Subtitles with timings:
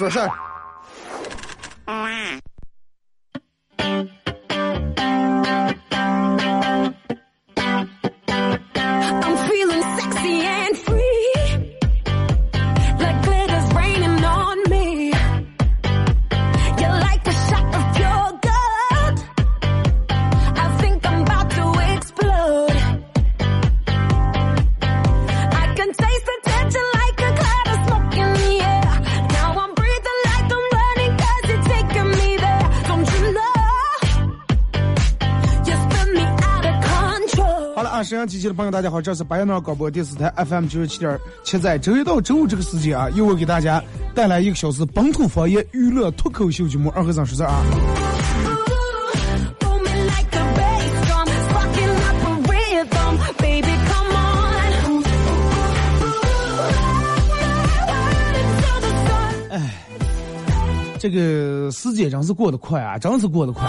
[0.00, 0.49] 说事儿。
[38.20, 43.82] 阳机器的朋友，大家好，这是白杨脑广播电视台 FM 九十七点七，在周一到周五这个时间啊，由我给大家
[44.14, 47.64] 带来一个小时本土方言娱乐脱口秀节目《二和尚说事儿》啊。
[59.48, 59.82] 哎，
[61.00, 63.66] 这个时间真是过得快啊，真是过得快。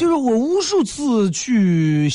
[0.00, 2.08] 就是我无数次去，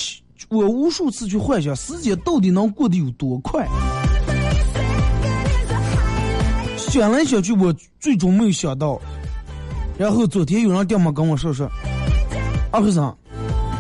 [0.50, 3.64] 我无数次去幻想时间到底能过得有多快。
[6.76, 9.00] 想来想去，我最终没有想到。
[10.00, 11.70] 然后昨天有人电话跟我说说
[12.74, 13.16] ：“二和尚，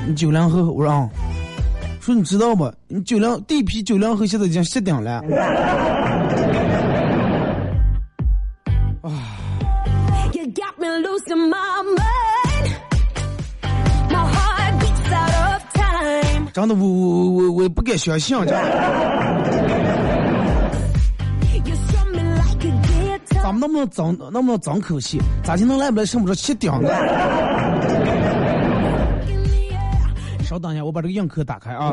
[0.07, 1.09] 你九零后？”我说：“啊。”
[1.99, 2.71] 说你知道不？
[2.87, 5.19] 你九零第一批九零后现在已经熄顶了。
[16.55, 18.53] 真的，我我我我不敢相信，这
[23.43, 25.21] 咱们能不能争，能不能争口气？
[25.43, 26.05] 咋就能来不来？
[26.05, 26.87] 剩不着七点呢？
[30.45, 31.91] 稍等一下，我把这个硬壳打开啊。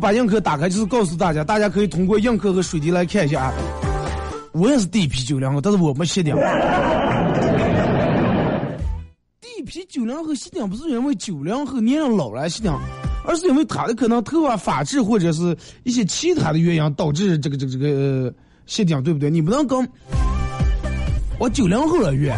[0.00, 3.52] 把映客打开，就是告诉大家，大家可以通过映客和水滴来看一下啊。
[4.52, 6.34] 我也是第一批九零后，但是我没熄顶。
[9.40, 12.72] 第一批九零后熄顶不是因为九零后年龄老了熄顶，
[13.26, 18.32] 而是因为他的可能头发发质或者是一些其他的原因导致这个这个这个
[18.66, 19.30] 熄顶，对不对？
[19.30, 19.86] 你不能跟
[21.38, 22.34] 我九零后了约。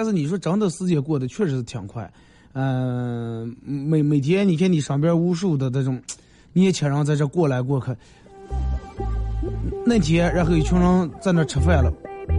[0.00, 2.10] 但是你说真的，时间过得确实是挺快。
[2.54, 6.00] 嗯，每每天你看你身边无数的这种
[6.54, 7.94] 年轻人在这过来过去。
[9.84, 11.92] 那天，然后一群人在那吃饭了。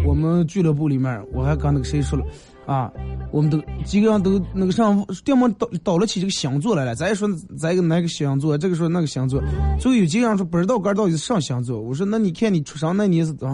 [0.04, 2.26] 我们俱乐部里面，我还跟那个谁说了
[2.66, 2.92] 啊，
[3.30, 6.96] 我们都几个人都那个上电门倒倒了起这个星座来了。
[6.96, 7.30] 咱说
[7.60, 9.40] 咱个哪个星座，这个说那个星座。
[9.80, 11.80] 所以有几个人说不知道哥到底是上星座。
[11.80, 13.48] 我说那你看你出生那年是怎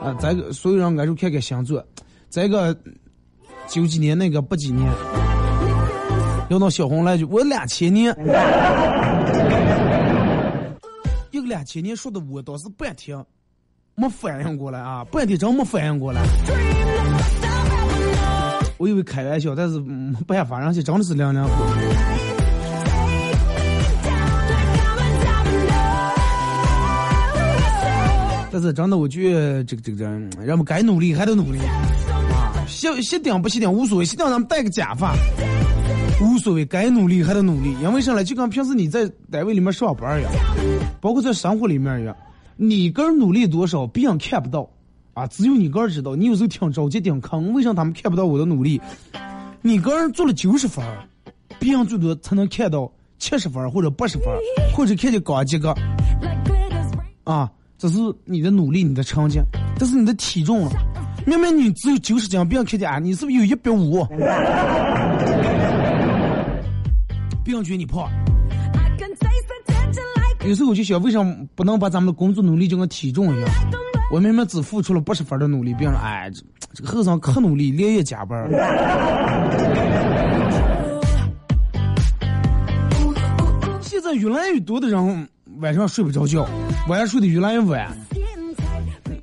[0.00, 0.14] 啊？
[0.20, 1.84] 咱所有人俺就看看星座。
[2.28, 2.72] 再一个
[3.70, 4.90] 九几年那个八几年。
[6.48, 8.12] 要到小红来句，我两千年，
[11.30, 13.16] 一个两千年说的，我倒是半天
[13.94, 16.20] 没反应过来啊，半天真没反应过来。
[18.78, 21.52] 我以为开玩笑，但是没办法，人家真的是两两后。
[28.50, 31.60] 但是真的，我觉得这个这个人，人们该努力还得努力
[32.70, 35.12] 啊，熄熄顶不熄顶无所谓，熄顶咱们戴个假发。
[36.20, 38.22] 无所谓，该努力还得努力，因为啥呢？
[38.22, 40.32] 就跟平时你在单位里面上班一样，
[41.00, 42.14] 包括在生活里面一样，
[42.56, 44.68] 你个人努力多少，别人看不到，
[45.14, 46.14] 啊，只有你个人知道。
[46.14, 48.80] 你有时候挺着急挺坑，为啥他们看不到我的努力？
[49.62, 50.84] 你个人做了九十分，
[51.58, 54.26] 别人最多才能看到七十分或者八十分，
[54.74, 55.74] 或者看见高几个，
[57.24, 59.40] 啊，这是你的努力，你的成绩，
[59.78, 60.68] 这是你的体重。
[61.30, 64.04] 明明你只有九十斤，别人看见啊，你是不是有一百五？
[67.44, 68.10] 别人觉得你胖，
[70.44, 73.48] 有时候我就想，为什么不能把咱们的工作努力就跟体重一样？
[74.10, 76.42] 我明明只付出了八十分的努力，别人哎，这
[76.74, 78.50] 这个后生可努力，连夜加班。
[83.80, 85.28] 现在越来越多的人
[85.60, 86.44] 晚上睡不着觉，
[86.88, 87.88] 晚上睡得越来越晚。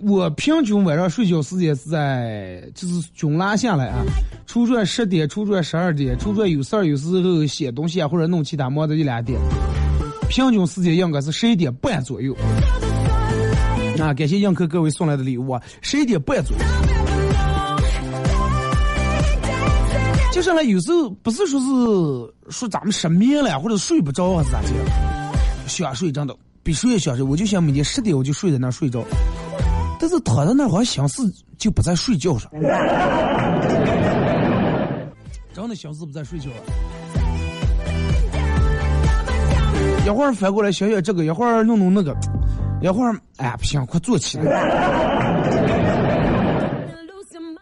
[0.07, 4.05] 我平均晚上睡觉时间是在就是均拉下来啊，
[4.45, 9.37] 出来十点，出来十二点，出来有事儿有时候写东西啊或者弄其他忙的一两点，
[10.29, 12.33] 平均时间应该是十一点半左右。
[13.99, 16.63] 啊，感谢映客各位送来的礼物啊，十一点半左右。
[20.31, 21.65] 就上来有时候不是说是
[22.49, 24.67] 说咱们失眠了或者睡不着还是咋的，
[25.67, 26.33] 想睡真的
[26.63, 29.03] 比谁也想睡，我就想每天十点我就睡在那睡着。
[29.99, 32.51] 但是躺在那好像心思就不在睡觉上，
[35.53, 36.55] 真的心思不在睡觉了。
[40.05, 42.15] 一会儿翻过来想想这个，一会儿弄弄那个，
[42.81, 44.45] 一会儿哎不行，快坐起来。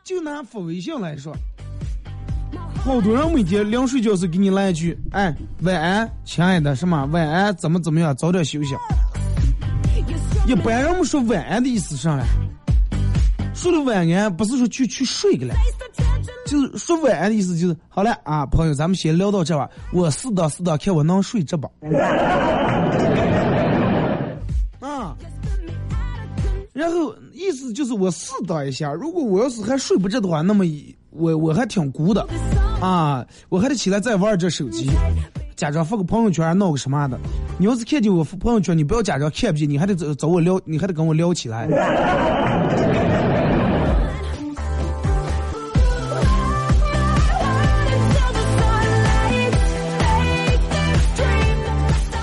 [0.03, 1.35] 就拿发微信来说，
[2.83, 8.75] 好多人每天临睡觉时给你来一句：“哎，晚安，亲爱的，什么晚安，怎么怎么样，早点休息。”
[10.47, 12.23] 一般人们说晚安的意思是啥嘞？
[13.53, 15.55] 说的晚安不是说去去睡个了，
[16.45, 19.67] 就是说晚安的意思就是好了啊，朋友，咱们先聊到这吧。
[19.91, 21.67] 我试到试到，看我能睡着吧。
[24.79, 25.15] 啊，
[26.73, 30.63] 然后意思就是我试到一下，如果我要是还睡不着的话，那么
[31.09, 32.21] 我我还挺孤的
[32.81, 34.91] 啊，我还得起来再玩这手机。
[35.55, 37.17] 假装发个朋友圈闹个什么的，
[37.57, 41.65] 你要是看见我发朋友圈，你不要假装看不见，你还得找找我聊，你还得跟我聊起来。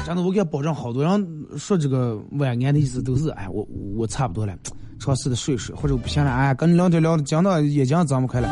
[0.05, 4.53] 真的，我敢保证，好多人说这个晚安的意思都是，哎，我我差不多了，
[5.01, 8.49] 尝试的睡睡，或者不行了，哎，跟你聊天聊的讲到眼睛睁不开了，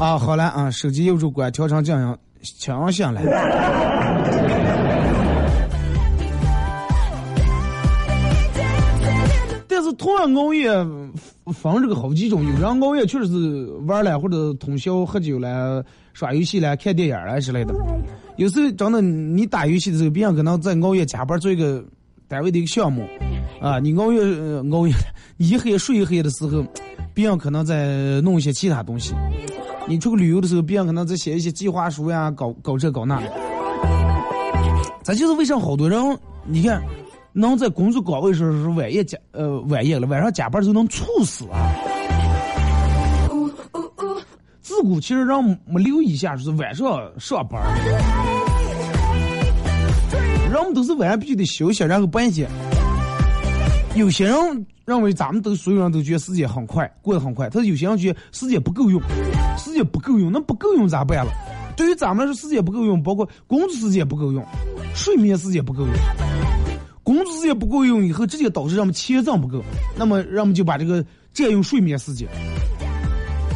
[0.00, 2.18] 啊，好了啊，手机右手关，调成这样。
[2.42, 3.22] 强下来。
[9.68, 10.70] 但是同样熬夜
[11.46, 17.74] 分这个好几种，有人熬夜确实是玩了或者通宵喝酒了、耍游戏了、看电影了之类的。
[18.36, 21.82] 有时候真的，你打游戏的时候，别人可能在熬夜加班做一个
[22.28, 23.02] 单位的一个项目，
[23.60, 24.20] 啊，你熬夜
[24.70, 24.92] 熬夜，
[25.38, 26.62] 一黑睡一黑的时候，
[27.14, 29.14] 别人可能在弄一些其他东西。
[29.88, 33.20] 你出去旅游的时候，别人可能在写一些计划书呀，搞搞这搞那。
[35.02, 36.80] 咱就是为啥好多人，你看，
[37.32, 41.74] 能在工作岗位上是晚夜加呃晚夜了，晚上加班就能猝死啊。
[44.60, 46.86] 自古其实人没留意一下，就是晚上
[47.18, 47.60] 上班，
[50.50, 52.48] 人们都是晚上必须得休息，然后白天。
[53.94, 57.50] 有些人认为咱们都所有人都觉得时间很快，过得很快。
[57.50, 59.00] 他有些人觉得时间不够用，
[59.58, 61.30] 时间不够用，那不够用咋办了？
[61.76, 64.42] 对于咱们来说，时间不够用，包括工作时间不够用，
[64.94, 65.92] 睡眠时间不够用。
[67.02, 69.62] 工作时间不够用以后，直接导致让们钱挣不够，
[69.94, 71.04] 那么让我们就把这个
[71.34, 72.26] 占用睡眠时间，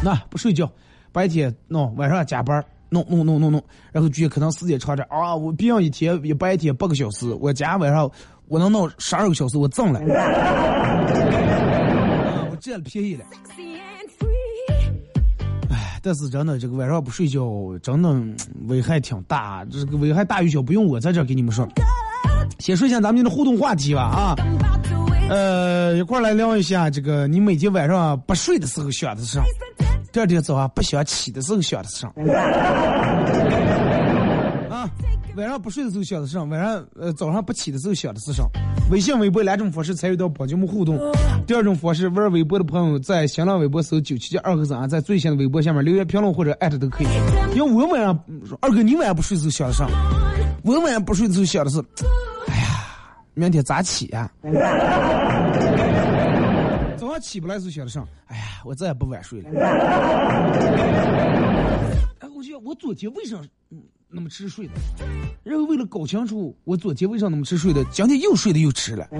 [0.03, 0.71] 那不睡觉，
[1.11, 8.09] 白天弄，晚上加班，弄弄弄弄弄，然后觉得可能时间长点啊，我别人一天一白天八个小时，我加晚上。
[8.47, 9.99] 我能弄十二个小时，我挣了，
[12.49, 13.25] 我占了便宜了。
[15.69, 17.41] 哎，但是真的，这个晚上不睡觉，
[17.81, 18.15] 真的
[18.67, 19.65] 危害挺大。
[19.65, 21.67] 这个危害大与小，不用我在这给你们说。
[22.59, 24.35] 先说一下咱们的互动话题吧，啊，
[25.29, 29.43] 呃，一块来聊一下这个，你每天晚上不睡的时候想的是啥？
[30.11, 32.11] 第二天早上不想起的时候想的是啥？
[34.77, 34.89] 啊。
[35.35, 36.37] 晚上不睡的时候想的是？
[36.39, 38.43] 晚上呃早上不起的时候想的是啥？
[38.89, 40.97] 微信、微博两种方式参与到宝节目互动。
[41.45, 47.07] 第二种方式，玩微博的朋友在新浪微博搜九七七二和三，在最新的微博下面留言评论或者艾特都可以。
[47.55, 48.17] 因为我晚上
[48.61, 49.87] 二哥，你晚上不睡的时候想的啥？
[50.63, 51.79] 我晚上不睡的时候想的是，
[52.47, 52.87] 哎呀，
[53.33, 54.31] 明天咋起呀？
[56.97, 58.03] 早上起不来时候想的啥？
[58.27, 59.49] 哎呀，我再也不晚睡了。
[62.19, 63.37] 哎，我就我昨天为啥？
[64.09, 64.73] 那么吃睡的，
[65.43, 69.05] 然后为了搞清楚我昨天为啥那么吃睡的，今天又睡得又迟了。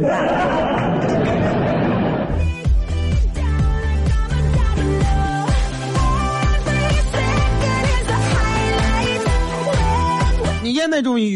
[10.64, 11.28] 你像那种有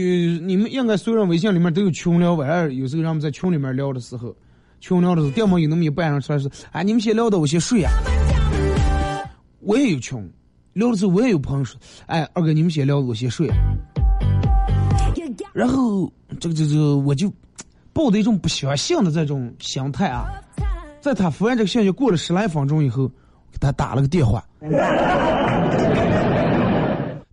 [0.42, 4.34] 你们应该所有人微信里面都有群聊，晚上有时候让我们在群里面聊的时候，
[4.80, 7.92] 群聊的时候，要么有那么一半人出来是，哎，你们先聊的，我先睡啊。
[9.60, 10.18] 我也有群。
[10.74, 13.50] 聊的时候，我也有朋友说：“哎，二哥，你们先聊，我先睡。”
[15.54, 17.32] 然后，这个、这、个，我就
[17.92, 20.26] 抱着一种不相信的这种心态啊，
[21.02, 23.08] 在他发完这个信息过了十来分钟以后，
[23.52, 24.44] 给他打了个电话。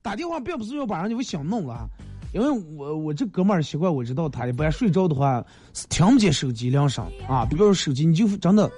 [0.02, 1.88] 打电话并不是要把人家给想弄了，
[2.32, 7.44] 因为我我这哥们儿习惯，我知道他一般睡着的话是听不见手机铃声啊。
[7.48, 8.68] 比如说手机，你就真的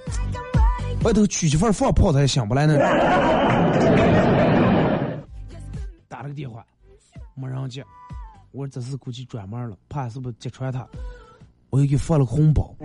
[1.03, 4.30] 外头取媳妇放炮，他也想不来那种。
[6.21, 6.63] 打了个电话，
[7.33, 7.83] 没人接，
[8.51, 10.87] 我说这是估计转门了，怕是不是揭穿他，
[11.71, 12.75] 我又给发了个红包，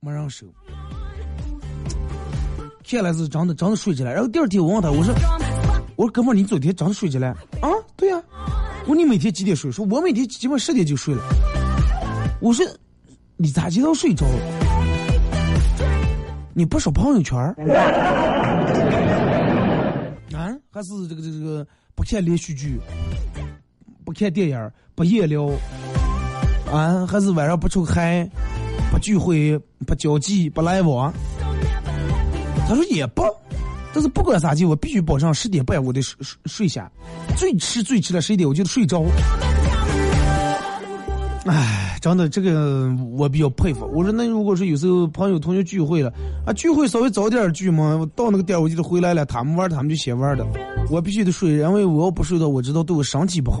[0.00, 0.46] 没人收。
[2.84, 5.14] 看来是真的真的睡着了，然后第二天我问他，我说。
[5.96, 7.28] 我说哥们儿，你昨天真的睡着了？
[7.62, 8.22] 啊，对呀。
[8.82, 9.72] 我说你每天几点睡？
[9.72, 11.22] 说我每天基本十点就睡了。
[12.42, 12.62] 我说
[13.38, 14.34] 你咋知道睡着了？
[16.52, 17.38] 你不刷朋友圈？
[20.74, 22.80] 还是这个这个这个不看连续剧？
[24.06, 24.70] 不看电影？
[24.94, 25.50] 不夜聊？
[26.72, 27.06] 啊？
[27.06, 28.26] 还是晚上不出海？
[28.90, 29.58] 不聚会？
[29.86, 30.48] 不交际？
[30.48, 31.12] 不来往？
[32.66, 33.22] 他说也不。
[33.92, 36.90] 但是不管咋地，我必须保证十点半我得睡睡睡下，
[37.36, 39.04] 最迟最迟的十一点我就得睡着。
[41.44, 43.88] 唉，真的这个我比较佩服。
[43.94, 46.12] 我说那如果说有时候朋友同学聚会了
[46.44, 50.44] 啊，聚会稍微早点聚嘛，到那个点我就得回来了，他们玩他们就先玩的，
[50.90, 53.60] 我必须得睡，因为我要不睡的，我知道对我身体不好。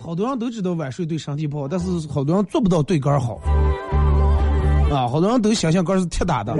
[0.00, 3.38] 好多人都知道晚睡对身体不好，但是好多人做不到对肝好。
[4.90, 6.54] 啊，好多人都想象杆是铁打的，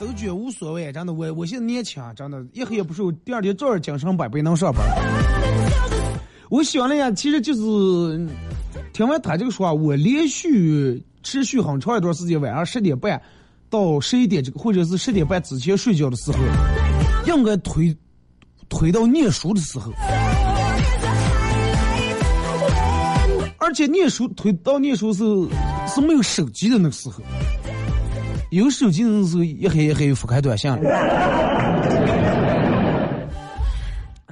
[0.00, 0.90] 都觉得无所谓。
[0.90, 4.82] 真的，我我现在年轻，真的，一黑也不睡，第二天照样精神百倍能上班。
[6.48, 8.26] 我想了呀，其实就是
[8.94, 13.20] 听完他这个说话，我连续持续很长一段时间，晚上十点半
[13.68, 16.38] 到十一点这个，或者是十点半之前睡觉的时候，
[17.26, 17.94] 应该推
[18.70, 19.92] 推到念书的时候。
[23.58, 25.22] 而且念书推到念书是
[25.86, 27.22] 是没有手机的那个时候，
[28.50, 30.78] 有手机的时候一黑一黑又发开短信了。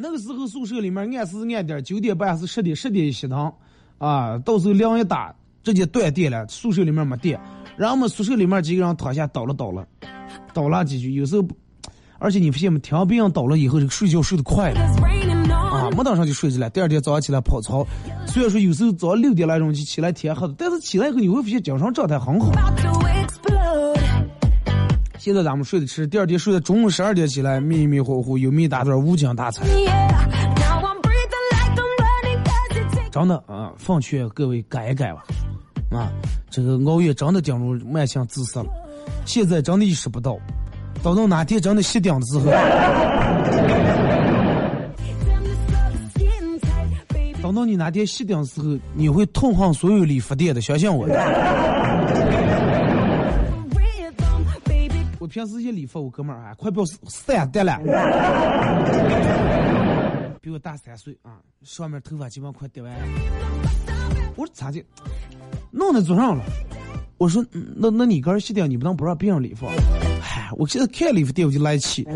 [0.01, 3.53] 那个时候宿舍里面按时按点，九点半是十点，十点熄灯，
[3.99, 7.39] 啊，到时候凉一打直接断电了，宿舍里面没电，
[7.77, 9.87] 然后我们宿舍里面几个人躺下倒了倒了，
[10.53, 11.47] 倒了几句，有时候，
[12.19, 14.81] 而且你发现没，听别人倒了以后，这个睡觉睡得快了。
[15.51, 16.69] 啊，没当上就睡着了。
[16.71, 17.87] 第二天早上起来跑操，
[18.27, 22.51] 虽然说有时候早上六点来钟就起来天黑了，但是起来以后你会发现精神状态很好。
[25.19, 29.67] 现在咱们睡得迟，第二天睡到中午十二点起来迷迷糊糊又没打段无精打采。
[33.11, 35.25] 真的啊，奉劝各位改一改吧。
[35.91, 36.13] 啊，
[36.51, 38.69] 这个熬夜真的进入慢性自杀了。
[39.25, 40.39] 现在真的意识不到，
[41.03, 42.45] 等到哪天真的熄灯的时候。
[47.43, 51.09] 等 到你哪天熄灯的时候，你会痛恨所有理发店的，相信我。
[55.29, 57.79] 平时一理发，我哥们儿啊，快不要三代了，
[60.41, 62.99] 比我大三岁啊，上面头发基本快掉完了。
[64.37, 64.83] 我说咋的？
[65.71, 66.45] 弄在桌上了。
[67.19, 69.67] 我说那那你哥儿熄灯，你不能不让别人理发？
[70.21, 72.07] 嗨，我现在看理发店我就来气。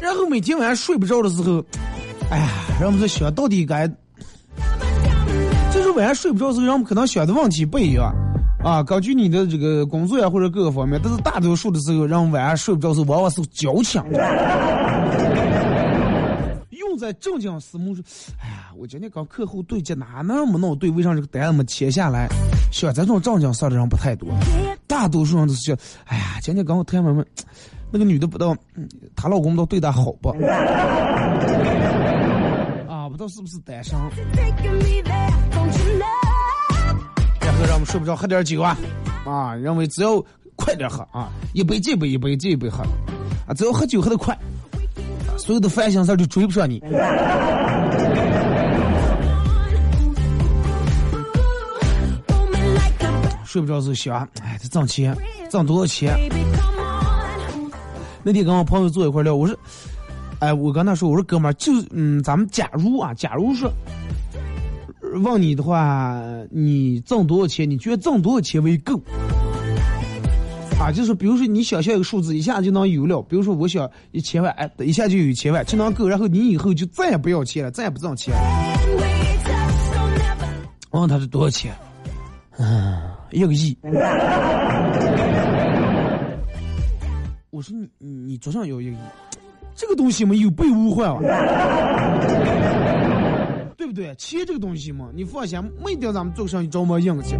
[0.00, 1.64] 然后每天晚上睡不着的时候，
[2.34, 2.48] 哎呀，
[2.80, 3.86] 让我们在想到底该，
[5.72, 8.12] 就是晚上睡不着的时候，让我们可能想的问题不一样
[8.60, 8.82] 啊。
[8.82, 14.02] 根据你的这个工作呀或者各个方面，但是大多数的时候，让晚上睡不着的时，往往是矫情。
[16.70, 18.02] 用在正经事目说，
[18.42, 22.26] 哎呀，我今天跟客户对接哪那么闹对，为啥这个单子没签下来？
[22.72, 24.28] 像咱这种正经事的人不太多，
[24.88, 25.76] 大多数人都是想，
[26.06, 27.24] 哎呀，今天跟我谈完们。
[27.92, 28.56] 那个女的不知道，
[29.14, 30.34] 她老公不知道对她好不？
[33.14, 33.96] 不知道是不是单身？
[37.40, 38.76] 然后让我们睡不着，喝点酒啊！
[39.24, 40.20] 啊，认为只要
[40.56, 42.82] 快点喝啊，一杯接一杯，一杯接一杯喝，
[43.46, 44.36] 啊，只要喝酒喝得快，
[45.38, 46.82] 所有的烦心事就追不上你。
[53.44, 55.16] 睡不着就想，哎，这挣钱，
[55.48, 56.18] 挣多少钱？
[58.24, 59.56] 那天跟我朋友坐一块聊，我说，
[60.44, 63.72] 哎，我跟他说，我说哥们儿，就嗯，咱们假如啊，假如说
[65.22, 66.20] 问你的话，
[66.50, 67.70] 你挣多少钱？
[67.70, 69.00] 你觉得挣多少钱为够？
[70.78, 73.22] 啊，就是比如说你想象一个数字，一下就能有了。
[73.22, 76.06] 比如说我想一千万，哎，一下就有一千万，就能够。
[76.06, 78.34] 然后你以后就再也不要钱了，再也不挣钱。
[80.90, 81.72] 问他是多少钱？
[82.58, 83.74] 嗯，一个亿。
[87.48, 88.98] 我说你你桌上有一个亿，
[89.74, 91.18] 这个东西嘛有备无患啊。
[93.76, 94.14] 对不对？
[94.16, 97.36] 钱这个东西嘛，你放心，没定咱们做生意着么硬气。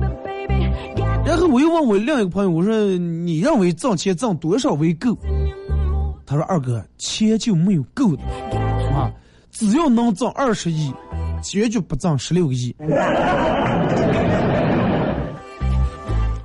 [1.25, 5.17] 然后我又问我另一个朋友，我说你认为挣钱挣多少为够？
[6.27, 8.23] 他说二哥，钱就没有够的
[8.95, 9.11] 啊，
[9.51, 10.93] 只要能挣二十亿，
[11.43, 12.75] 绝对不挣十六个亿。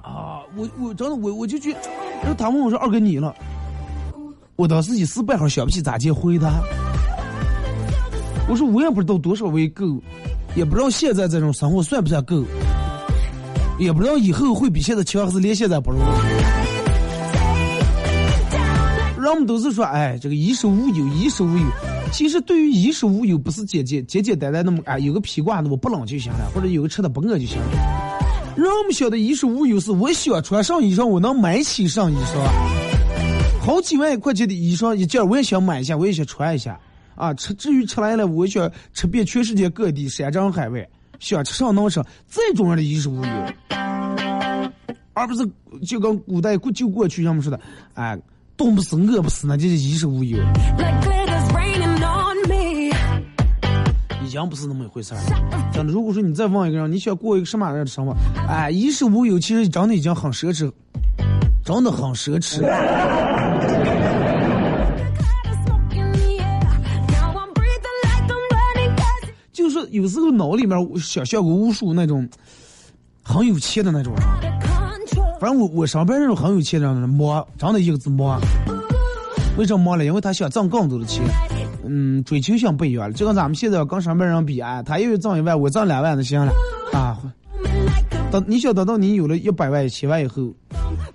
[0.02, 1.72] 啊，我我真的我我就觉，
[2.22, 3.36] 然后他问我说二哥你了，
[4.60, 6.62] 我当时一时半会儿想不起咋接回答。
[8.50, 9.86] 我说我也不知道多少为够，
[10.54, 12.44] 也不知道现在这种生活算不算够，
[13.80, 16.00] 也不知道以后会比现在强还是连现在不如。
[19.18, 21.64] 人们都是说，哎，这个衣食无忧，衣食无忧。
[22.12, 27.66] 其实对于衣食无忧，不是简简简简单单那么啊，有个披挂子我不冷就行了，或者有个吃的不饿就行了。
[28.58, 32.89] 人们晓得衣食无忧是，我想穿上衣裳，我能买起上衣裳，
[33.62, 36.80] 好几万块钱的衣裳一件，我也想买一下，我也想穿一下。
[37.16, 40.88] 啊，吃至于吃来了，我想吃遍全世界各地山珍海味，
[41.20, 43.32] 想吃上能吃，这种人的衣食无忧，
[45.14, 45.46] 而不是
[45.86, 47.60] 就跟古代过就过去他们说的，
[47.94, 48.18] 哎，
[48.56, 50.38] 冻不死饿不死，那就是衣食无忧，
[54.24, 55.20] 已经不是那么一回事儿。
[55.74, 58.16] 真的，如果说你再问一个人，你想过一个什么样的生活？
[58.48, 60.72] 哎，衣食无忧，其实真的已经很奢侈，
[61.66, 62.64] 真的很奢侈。
[69.92, 72.28] 有时候脑里面想象过无数那种
[73.24, 74.24] 很有钱的那种人，
[75.40, 78.40] 反正我我上班那种很有钱的人，忙，真的一个字摸。
[79.58, 80.06] 为什么忙呢？
[80.06, 81.24] 因为他想挣更多的钱，
[81.86, 83.14] 嗯，追求性不一样了。
[83.14, 86.52] 就跟咱们现在跟上班人比啊，他又挣一万，我挣两万就行了
[86.94, 87.18] 啊。
[88.32, 90.54] 等你想等到你有了一百万、一千万以后，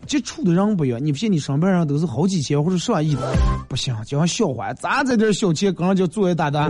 [0.07, 1.02] 接触的人不一样。
[1.02, 3.33] 你不信，你上班人都是好几千或者上亿的，
[3.69, 6.69] 不行，就像笑话，咱这点小钱跟人家做一大单。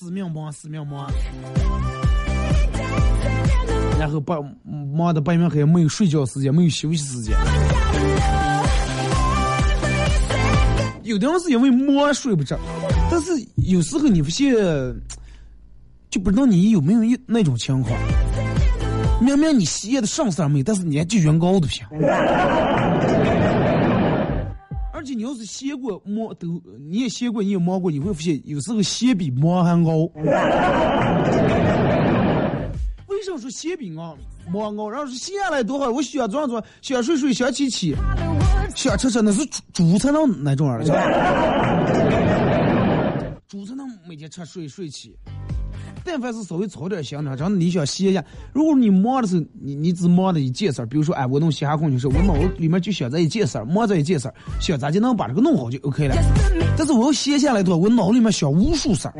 [0.00, 1.12] 死命忙，死命忙，
[4.00, 4.36] 然后把
[4.96, 7.36] 忙的半夜黑，没有睡觉时间，没有休息时间。
[11.02, 12.58] 有的人是因为忙睡不着，
[13.10, 14.54] 但是有时候你不信，
[16.08, 17.94] 就不知道你有没有一那种情况。
[19.20, 21.84] 明明你歇的上色没，但是年纪越高的行。
[25.00, 30.00] 而且你要是歇过摸都，你也歇过，你也摸过，你会发现有时候歇比摸还高。
[33.08, 34.12] 为什么说歇比啊
[34.50, 34.90] 摸高？
[34.90, 37.96] 然后是歇下来多好，我想做做，想睡睡，想起起，
[38.76, 40.92] 想吃吃，那是猪猪才能那种儿子。
[43.48, 45.16] 猪才能每天吃睡睡起。
[46.04, 48.24] 但凡是稍微操点心的，真的你想歇一下。
[48.52, 56.16] 如果你忙的时候，你你只忙的一件事儿，比如说，哎，我弄嘻哈空就是我脑子里面就想这一件事儿，忙这一件事儿，想咋就能把这个弄好就 OK 了。
[56.76, 59.14] 但是我要歇下来的话，我脑子里面想无数事儿。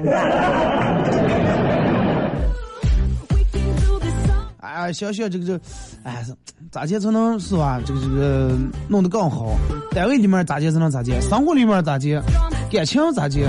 [4.60, 5.60] 哎，想想这个这，
[6.04, 6.24] 哎，
[6.70, 7.80] 咋接才能是吧？
[7.84, 8.56] 这个这个
[8.88, 9.54] 弄得更好？
[9.92, 11.20] 单位里面咋接才能咋接？
[11.20, 12.22] 生活里面咋接？
[12.70, 13.46] 感情咋接？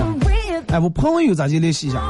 [0.68, 2.02] 哎，我朋友咋接联系一下？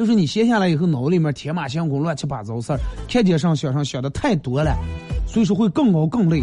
[0.00, 4.74] 就是你歇下来以后，脑子里面天马行空、乱七八糟事儿，看见上想上想的太多了，
[5.26, 6.40] 所以说会更熬更累。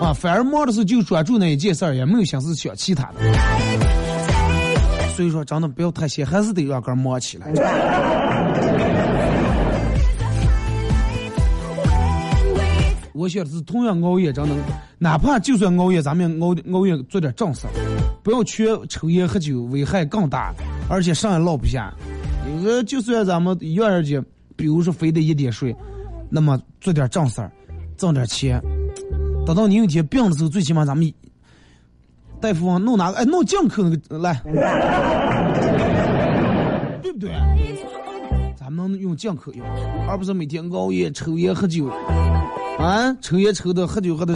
[0.00, 3.20] 啊，反而忙的时候就专注那一件事儿，也没有心思想其他的。
[5.14, 7.46] 所以说，真的不要太闲，还是得让个忙起来。
[13.12, 14.54] 我想的是，同样熬夜，真的，
[14.98, 17.68] 哪怕就算熬夜，咱们熬熬夜做点正事，
[18.24, 20.52] 不要全抽烟喝酒，危害更大。
[20.90, 21.94] 而且上也落不下，
[22.48, 24.20] 有个就算咱们一儿去，
[24.56, 25.74] 比如说非得一点睡，
[26.28, 27.50] 那么做点正事儿，
[27.96, 28.60] 挣点钱，
[29.46, 31.14] 等到你有天病的时候，最起码咱们
[32.40, 33.18] 大夫弄哪个？
[33.18, 34.40] 哎，弄进口那个来，
[37.02, 37.30] 对不对？
[38.58, 39.64] 咱们能用进口药，
[40.08, 41.86] 而不是每天熬夜、抽烟、喝酒，
[42.78, 44.34] 啊，抽烟抽的、喝酒喝的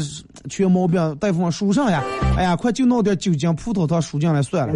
[0.49, 2.01] 缺毛病，大夫输上呀？
[2.37, 4.75] 哎呀，快就弄点酒精、葡萄糖输进来算了。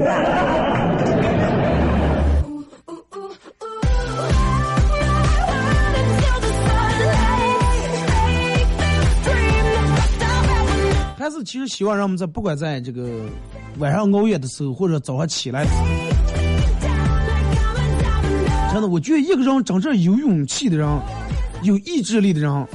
[11.44, 13.09] 其实希望让我们在不管在这个
[13.79, 15.64] 晚上熬夜的时候，或者早上起来，
[18.72, 20.88] 真的，我觉得一个人真正有勇气的人，
[21.62, 22.66] 有意志力的人，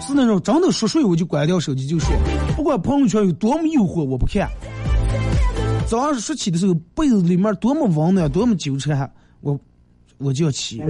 [0.00, 2.14] 是那种真的说睡我就关掉手机就睡，
[2.56, 4.48] 不管朋友圈有多么诱惑我不看，
[5.86, 9.58] 早上睡起的时候被子里面多么温暖多么纠缠，我
[10.18, 10.82] 我就要起。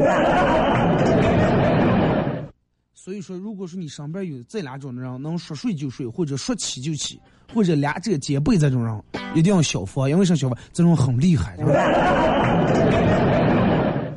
[3.05, 7.21] 所以说，如果说你身边有这两种的人，能说睡就睡，或者说起就起，
[7.53, 9.03] 或者两者兼备这种人，
[9.35, 11.55] 一定要小佛，因为啥小佛这种很厉害，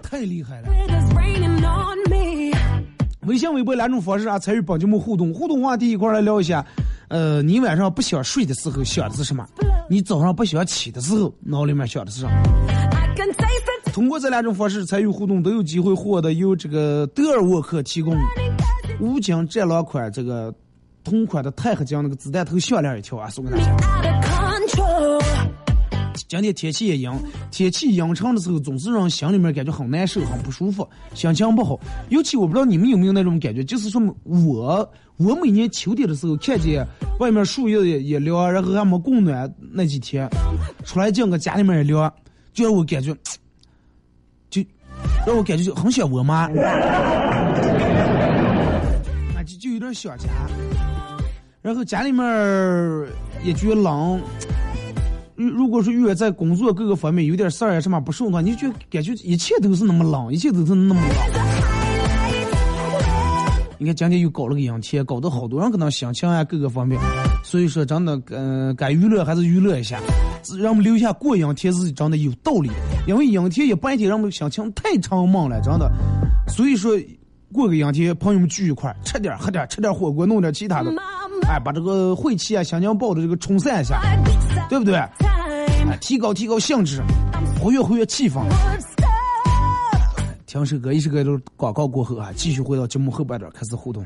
[0.02, 0.69] 太厉害了。
[3.26, 5.34] 微信、微博两种方式啊，参与帮节目互动。
[5.34, 6.65] 互动话题一块来聊一下。
[7.10, 9.45] 呃，你晚上不想睡的时候想的是什么？
[9.89, 12.32] 你早上不想起的时候脑里面想的是什么？
[13.91, 18.15] 通过这两种方式参与互动，都有机会获得由这个德尔沃克提供
[18.99, 20.53] 无金战狼款这个
[21.03, 23.77] 同款的钛合金那个子弹头项链一条啊，送给大家。
[26.27, 27.10] 今天天气也阴，
[27.51, 31.79] 天气阴沉的时候，总是让心里面感觉很难受、很不舒服，心情不好。
[32.10, 36.86] 尤其我不知道你们有没有那种感觉，就是说我我每年秋天的时候，看见
[37.19, 40.29] 外面树叶也也凉，然后还没供暖那几天，
[40.83, 42.13] 出来进个家里面也凉，
[42.53, 43.15] 就让我感觉，
[44.49, 44.62] 就
[45.25, 46.49] 让我感觉就很想我妈，
[49.88, 50.28] 点想家，
[51.62, 52.26] 然后家里面
[53.43, 54.21] 也觉得冷。
[55.36, 61.10] 如如果说越在工作各个方面有点事儿呀什么不顺的话，你就感觉一切都是那么冷，一切都是那么冷。
[63.80, 67.00] 你看今天又搞了个阴天，搞得好多人可能心情啊各个方面，
[67.43, 70.02] 所以说真的，嗯，该娱乐还是娱乐一下，
[70.60, 72.69] 让我们留下过阴天是真的有道理。
[73.06, 75.89] 因为阴天一白天让我们心情太沉闷了，真的。
[76.47, 76.97] 所以说
[77.53, 80.91] 过个阴天，朋友们聚一块，吃点喝点，吃点火锅，弄点其他的，
[81.47, 84.01] 哎，把这个晦气啊、心情暴的这个冲散一下，
[84.69, 84.95] 对不对？
[84.95, 87.01] 哎提高提高兴致，
[87.62, 88.41] 活跃活跃气氛。
[90.45, 94.05] 听首歌，一首歌都广告过后啊，继续回到节目后半段开始互动。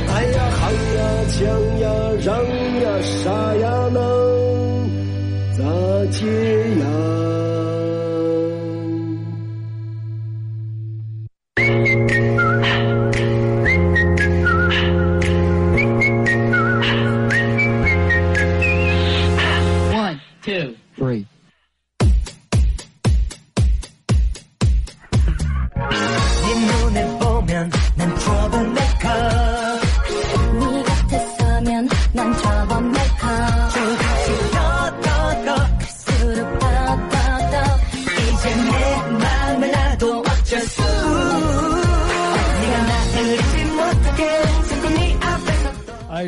[0.21, 1.39] 哎呀喊呀抢
[1.79, 1.89] 呀
[2.21, 2.45] 嚷
[2.83, 3.99] 呀杀呀能
[5.57, 5.63] 咋
[6.11, 6.27] 解
[6.79, 6.85] 呀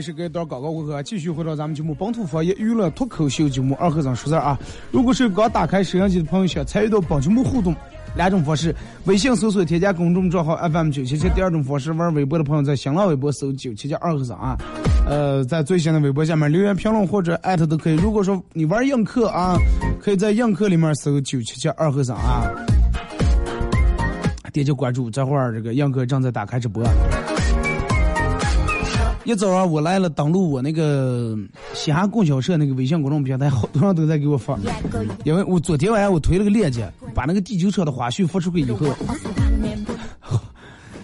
[0.04, 4.60] 是给段广告过后，继续回到咱们节目《本土方言娱乐脱口秀》节目二和尚说事儿啊！
[4.92, 7.74] 如果是刚打开摄像机的朋友，想参与到本节目互动，
[8.14, 14.58] 两种方式：微信搜索添加公众账号 FM 九七七；第二种方式，玩微博的朋友在新浪微博搜九七七二和尚啊。
[15.08, 17.96] 呃，在最新的微博下面留言评论或者艾特都可以。
[17.96, 19.58] 如果说你玩映客啊，
[20.02, 22.52] 可以在映客里面搜九七七二和尚啊，
[24.52, 25.10] 点击关注。
[25.10, 26.84] 这会儿这个映客正在打开直播。
[29.26, 31.36] 一早上我来了，登录我那个
[31.74, 34.60] 西安供销社那个微信公众平台，好多人都在给我发，
[35.24, 38.86] 因为我昨天晚上我推了个链接，把那个第九车的花絮发出去以后，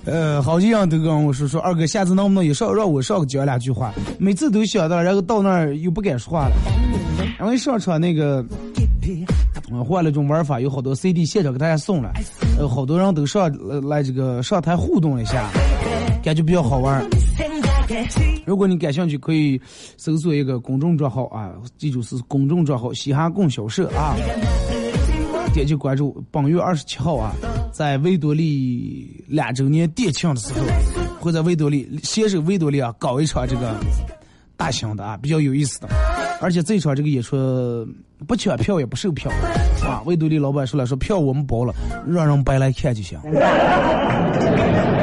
[0.04, 3.94] 呃，好几样都跟我说说二哥，下次能不能也上让我上讲两句话？
[4.18, 6.56] 每次都想到，然后到那儿又不敢说话了，
[7.38, 8.44] 然后一上车那个，
[9.88, 12.12] 换了种玩法，有好多 CD 现场给大家送了，
[12.58, 13.50] 呃，好多人都上
[13.88, 15.50] 来这个上台互动一下，
[16.22, 17.02] 感觉比较好玩。
[18.46, 19.60] 如果你感兴趣，可以
[19.98, 24.16] 搜索一个公众账号啊，记住是公众账号“嘻哈供销社”啊，
[25.54, 26.24] 点击关注。
[26.32, 27.34] 本月二十七号啊，
[27.72, 30.66] 在维多利两周年店庆的时候，
[31.20, 33.76] 会在维多利携手维多利啊搞一场这个
[34.56, 35.88] 大型的啊，比较有意思的。
[36.42, 37.36] 而且这场这个演出
[38.26, 39.32] 不抢票也不售票
[39.84, 41.74] 啊，维多利老板说了，说票我们包了，
[42.08, 43.20] 让人白来看就行。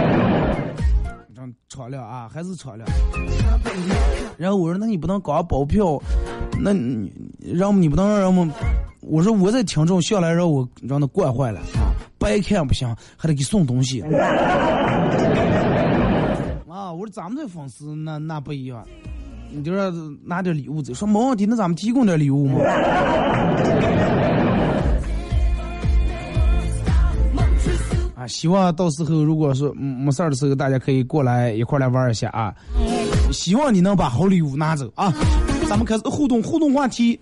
[1.76, 2.88] 敞亮啊，还是敞亮。
[4.38, 6.00] 然后我说：“那你不能搞包票，
[6.58, 8.50] 那你让你不能让人们。”
[9.02, 14.00] 我说：“我在听众下来让我让他惯坏了啊，白看不行，还得给送东西。”
[16.66, 18.82] 啊，我说咱们这粉丝那那不一样，
[19.50, 19.92] 你就说
[20.24, 22.58] 拿点礼物走，说没问题，那咱们提供点礼物嘛。
[28.26, 32.54] 希望到时候如果说没事儿的时候，大家可以过来一块来玩一下啊！
[33.32, 35.12] 希望你能把好礼物拿走啊！
[35.68, 37.18] 咱们开始互动互动话题，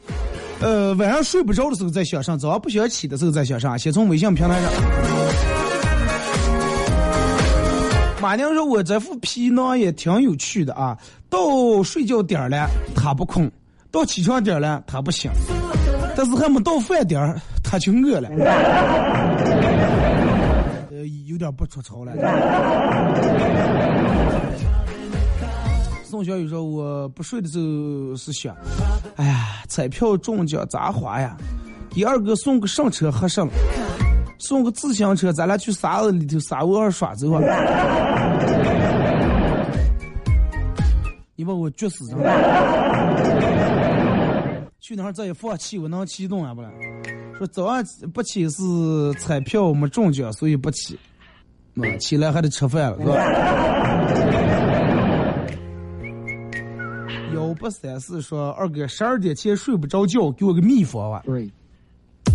[0.61, 4.71] 呃，晚上睡不着的时候再想上，早上不想起的时候再想上，先从微信平台上。
[8.21, 10.97] 马娘说：“我这副皮囊也挺有趣的啊，
[11.29, 13.51] 到睡觉点了他不困，
[13.91, 15.31] 到起床点了他不醒，
[16.17, 18.31] 但是还没到饭点儿他就饿了。”
[21.35, 22.13] 有点不出丑了。
[26.05, 28.57] 宋小雨说：“我不睡的时候是想，
[29.17, 31.37] 哎呀，彩票中奖咋花呀？
[31.91, 33.49] 给二哥送个上车合上，
[34.39, 37.43] 送个自行车，咱俩去沙子里头沙窝上耍走啊！
[41.35, 42.07] 你把我撅死
[44.79, 46.71] 去哪儿再也放弃，我能启动啊不了。
[47.37, 48.63] 说早上不起是
[49.15, 50.97] 彩票没中奖，所以不起。”
[51.99, 53.15] 起来还得吃饭了，是吧？
[57.35, 61.23] 幺八三四说二哥十二点前睡不着觉，给我个秘方吧。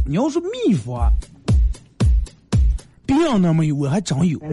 [0.06, 1.10] 你要说秘方，
[3.06, 4.38] 别人那没有，我还真有。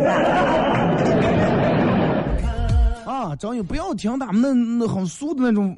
[3.06, 3.62] 啊，真有！
[3.62, 5.76] 不要听他们那那很俗的那种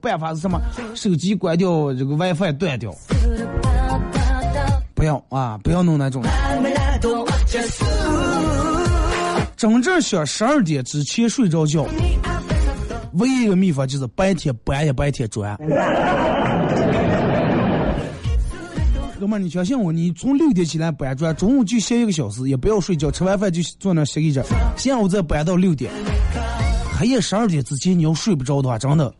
[0.00, 0.60] 办法是什么？
[0.94, 2.94] 手机关掉，这个 WiFi 断掉。
[5.00, 5.58] 不要啊！
[5.64, 6.22] 不要弄那种。
[9.56, 11.86] 真正想十二点之前睡着觉，
[13.14, 15.56] 唯一一个秘方就是白天搬一白天转。
[19.18, 24.44] 哥们儿，你相信我，你从六点起来搬砖，中午就歇一个小时，也不要睡觉，吃完饭就坐那歇一阵，
[24.76, 25.90] 下午再搬到六点。
[26.98, 29.10] 黑夜十二点之前你要睡不着的话，真的，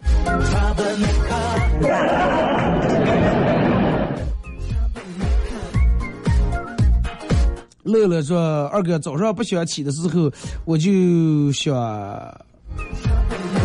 [7.90, 10.30] 乐乐说：“二哥早上不想起的时候，
[10.64, 11.74] 我就想，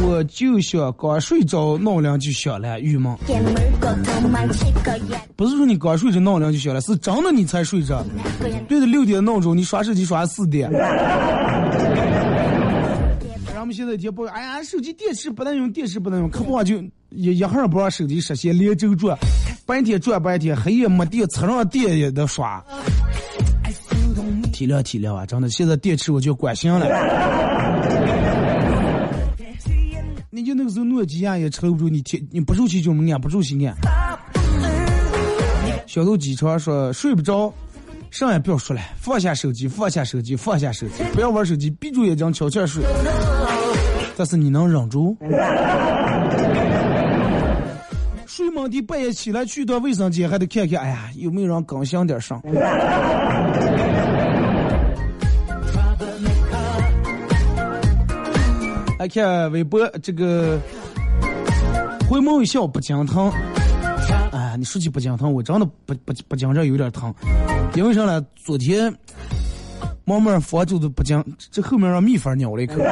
[0.01, 3.15] 我就想刚睡着，闹铃就响了，郁闷。
[5.35, 8.03] 不是说你刚睡着闹铃就响了，是真的你才睡着。
[8.67, 10.71] 对着六点闹钟，你刷手机刷四点。
[13.47, 16.77] 然后我们现在就不，哎呀，手机电池不能用，电池不能用，可不就
[17.09, 19.17] 一一会儿不让手机实现连轴转，
[19.65, 22.63] 白天转白天，黑夜没电，车上电也得刷。”
[24.55, 25.25] 体谅体谅啊！
[25.25, 26.87] 真的，现在电池我就关心了。
[30.29, 33.75] 你就那个时候诺基亚也撑不住，你天你不受气就按，不受气按。
[35.85, 37.53] 小豆机车说睡不着，
[38.11, 42.81] 啥也不要说了，放下手机，放下手机，放下手机，不要玩手机，闭住眼睛悄悄睡。
[44.15, 45.17] 但是你能忍住？
[48.25, 52.41] 睡梦的半夜起来去趟卫生间，还得看看，哎呀，有没有人更新点上？
[59.05, 60.59] 来看微博，这个
[62.09, 63.31] 回眸一笑不惊疼。
[64.31, 67.13] 哎，你说起不惊疼，我真的不不不讲这有点疼，
[67.75, 68.19] 因为啥呢？
[68.35, 68.91] 昨天
[70.05, 72.81] 慢慢房主都不讲，这后面让蜜蜂咬了一口。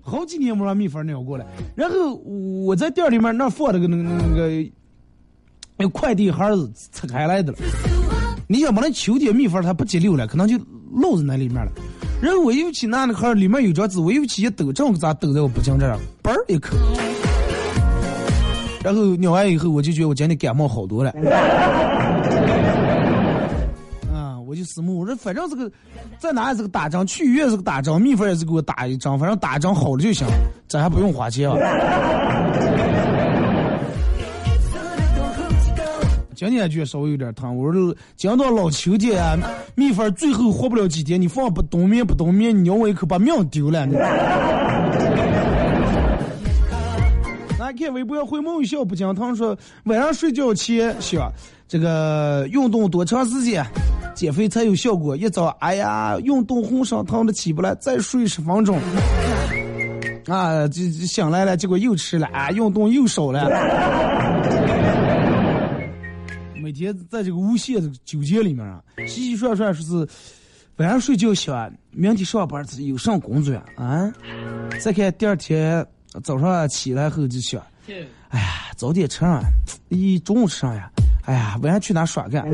[0.00, 1.44] 好几年没让蜜蜂咬过了。
[1.74, 4.70] 然后我在店里面那放了个那个那个
[5.76, 7.58] 那快递盒子拆开来的了。
[8.46, 10.56] 你想把那秋天蜜蜂它不结溜了，可能就
[10.92, 11.72] 漏在那里面了。
[12.20, 16.76] 然后我又去拿那盒里面有张纸，我又去一抖，正咋抖在我不讲这儿，嘣儿一口。
[18.82, 21.10] 然后尿完以后，我就觉得我今天感冒好多了。
[24.12, 25.70] 啊，我就思慕，我说反正这个
[26.18, 30.26] 在哪也是个打针，去医院是个打针，蜜蜂也是给我打一针，反正打针好了就行，
[30.68, 31.56] 咱还不用花钱啊。
[36.36, 39.38] 今天觉得稍微有点疼，我说讲到老秋天啊，
[39.74, 43.86] 蜜蜂最后活不了几天，你放不冬眠不冬眠，咬我一口把命丢了。
[47.58, 51.32] 来看微博回眸一笑不惊疼说晚上睡觉前想
[51.66, 53.64] 这个运动多长时间
[54.14, 55.16] 减肥才有效果？
[55.16, 58.78] 一早哎呀运动浑身疼的起不来，再睡十分钟
[60.26, 64.35] 啊，这醒来了，结果又吃了啊，运动又少了。
[66.78, 70.06] 每天在这个无限的纠结里面啊，洗洗涮涮说是
[70.76, 74.12] 晚上睡觉想明天上班有上工作呀啊，
[74.78, 75.86] 再看第二天
[76.22, 77.62] 早上起来后就想，
[78.28, 79.42] 哎呀早点吃上，
[79.88, 80.90] 一中午吃上呀，
[81.24, 82.44] 哎呀晚上去哪耍干？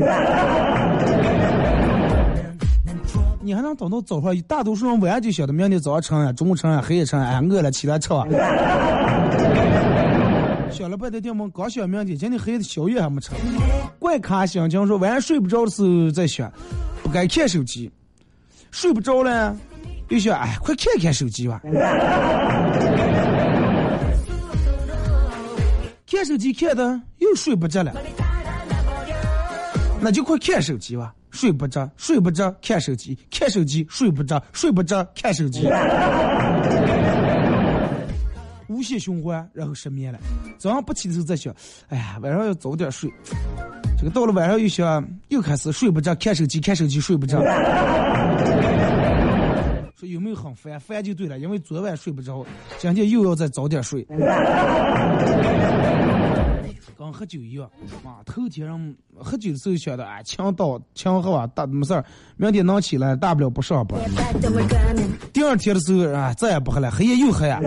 [3.41, 4.33] 你还能等到早上？
[4.43, 8.07] 大多数人晚上就晓得明天早上吃呀，中午吃呀，黑夜吃呀，哎饿了起来吃。
[10.73, 13.29] 想了半天，电门刚想明天，今天孩子宵夜还没吃。
[13.99, 16.51] 怪卡心情说，晚上睡不着的时候在想，
[17.03, 17.91] 不该看手机。
[18.71, 19.55] 睡不着了，
[20.09, 21.61] 又想，哎，快看看手机吧。
[26.09, 27.93] 看手机看的又睡不着了，
[30.01, 31.13] 那就快看手机吧。
[31.29, 35.67] 睡不着，睡不着，看手机，看手机，睡不着，睡不着，看手机。
[38.73, 40.19] 无限循环，然后失眠了。
[40.57, 41.53] 早上不起的时候在想，
[41.89, 43.09] 哎呀，晚上要早点睡。
[43.97, 47.39] 这个到了晚上又想，又开始睡不着，看手机，看手机，睡不着。
[50.03, 50.77] 说有没有很烦？
[50.79, 52.45] 烦就对了，因为昨晚睡不着，
[52.77, 54.05] 今天又要再早点睡。
[56.95, 57.67] 跟喝酒一样，
[58.05, 62.05] 啊，头天让喝酒的时候想的，哎，强盗强喝啊，大没事儿，
[62.37, 63.99] 明天能起来，大不了不上班。
[65.33, 67.59] 第二天的时候啊，再也不喝了，黑夜又喝呀。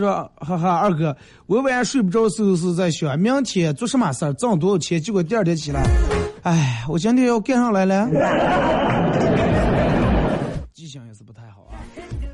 [0.00, 5.86] 说哈哈，二哥，我晚上睡不着的时候是在想，明天做什么事儿，挣多少钱，结果第二天起来。
[6.42, 8.08] 哎，我今天要干上来了，
[10.74, 11.78] 记性也是不太好啊。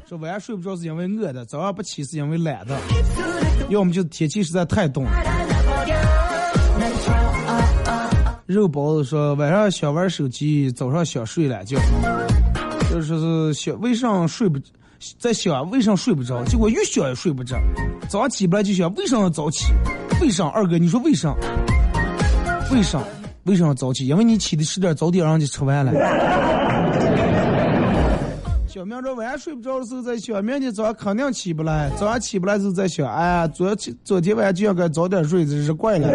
[0.09, 2.79] 说晚上睡不着是因为饿的，早上不起是因为懒的，
[3.69, 5.11] 要么就是天气实在太冻了。
[8.47, 11.77] 肉包子说晚上想玩手机，早上想睡懒觉，
[12.89, 14.61] 就是是想为啥睡不，
[15.19, 17.57] 在想为啥睡不着，结果越想越睡不着，
[18.09, 19.73] 早上起不来就想为啥要早起，
[20.21, 21.35] 为啥二哥你说为啥？
[22.73, 23.01] 为啥？
[23.45, 24.07] 为什么早起？
[24.07, 25.93] 因为你起的迟点，早点让你吃完了。
[28.67, 31.89] 小明说晚上睡不着的时候在想，明天早上肯定起不来。
[31.97, 36.09] 早上起不来时候在想，哎呀，昨天昨天晚上就应该早点睡，真是怪了。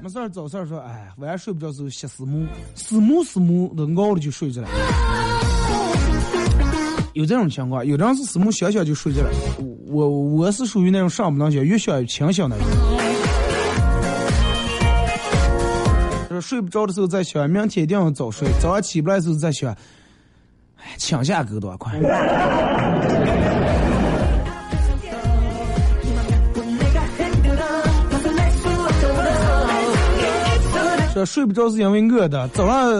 [0.00, 4.68] 没事儿找事儿说，哎，晚上睡不着时候歇思慕，思慕思慕的熬了就睡着了。
[7.14, 9.30] 有这种情况，有的人是思慕想想就睡着了。
[9.86, 12.66] 我我是属于那种上不能想，越想越清醒那种。
[16.28, 19.72] 就是睡不着的时候再想，明天一定要早睡；早上起不来的时候再想，
[20.78, 21.92] 哎，请下够多快。
[31.24, 32.92] 睡不着是因为饿的，早上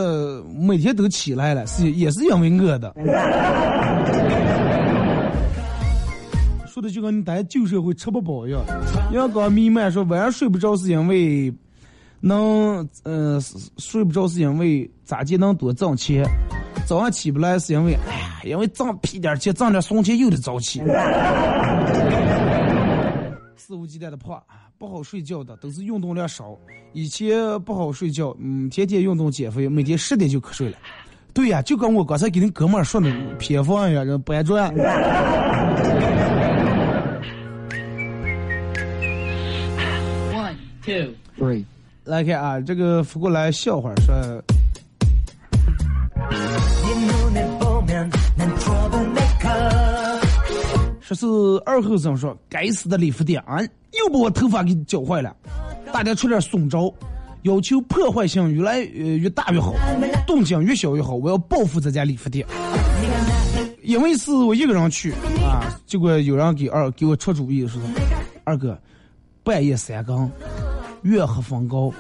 [0.55, 2.95] 每天都起来了，是也是因为饿的。
[6.66, 8.61] 说的就跟你待旧社会吃不饱一样。
[9.12, 11.55] 阳光弥漫，说晚上睡不着是因为
[12.20, 13.39] 能，呃，
[13.79, 16.25] 睡不着是因为咋地能多挣钱。
[16.85, 20.83] 早上起不来是因为，哎呀，因为挣屁点钱，挣点怂钱又得早起。
[23.57, 24.43] 肆无忌惮的胖，
[24.79, 26.57] 不好睡觉的都是运动量少。
[26.93, 30.77] 以前不好睡觉，嗯，天天运动减肥，每天十点就瞌睡了。
[31.33, 34.72] 对呀，就跟我刚才给你哥们儿说的偏方一样，人搬砖。
[40.33, 40.55] One,
[40.85, 41.64] two, three。
[42.05, 44.43] 来看啊，这个扶过来笑话说。
[51.07, 51.26] 说是
[51.66, 53.42] 二后生说：“该死的理发店，
[53.92, 55.36] 又把我头发给搅坏了。
[55.92, 56.90] 大家出点损招，
[57.42, 59.74] 要求破坏性越来越越大越好，
[60.26, 61.14] 动静越小越好。
[61.14, 62.46] 我要报复这家理发店，
[63.82, 65.78] 因为是我一个人去啊。
[65.84, 67.78] 结果有人给二给我出主意，说
[68.44, 68.78] 二哥，
[69.42, 70.30] 半夜三更，
[71.02, 71.92] 月黑风高，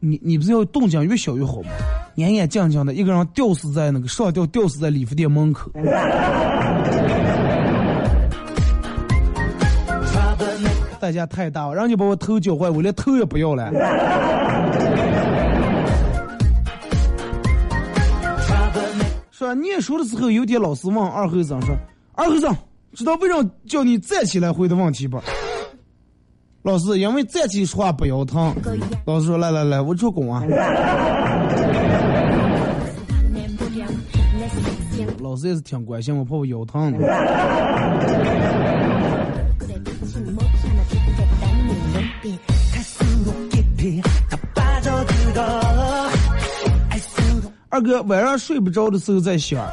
[0.00, 1.68] 你你不是要动静越小越好吗？
[2.14, 5.70] 年年静静的一个人吊死在那个上吊吊死在理发店门口。”
[11.08, 13.72] 代价太大，人家把我头搅坏，我连头也不要了。
[19.30, 21.74] 说念书的时候，有天老师问二后生说
[22.12, 22.54] ：“二后生，
[22.92, 25.18] 知道为什么叫你站起来回答问题不？”
[26.60, 28.54] 老师因为站起说话不腰疼。
[29.06, 30.44] 老师说：“来来来，我出工啊。”
[35.22, 36.92] 老师也是挺关心我，怕我腰疼。
[47.70, 49.64] 二哥晚上睡不着的时候在想，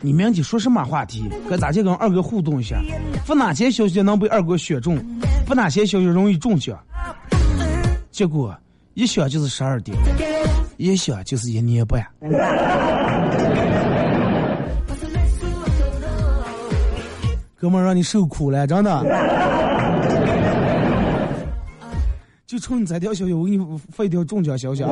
[0.00, 1.28] 你明天说什么话题？
[1.48, 2.80] 该咋去跟二哥互动一下？
[3.24, 4.98] 发哪些消息能被二哥选中？
[5.46, 6.78] 发哪些消息容易中奖？
[8.10, 8.54] 结果
[8.94, 9.96] 一想就是十二点，
[10.76, 12.04] 一想就是一年半。
[17.60, 19.57] 哥们让你受苦了，真的。
[22.48, 24.88] 就冲你这条消息，我给你发一条中奖消息啊！